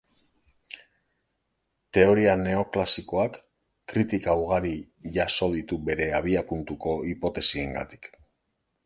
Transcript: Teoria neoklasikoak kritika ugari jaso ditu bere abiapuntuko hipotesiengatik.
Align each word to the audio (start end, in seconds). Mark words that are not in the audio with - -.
Teoria 1.97 2.33
neoklasikoak 2.45 3.37
kritika 3.93 4.35
ugari 4.45 4.73
jaso 5.19 5.51
ditu 5.59 5.79
bere 5.91 6.11
abiapuntuko 6.21 6.97
hipotesiengatik. 7.13 8.11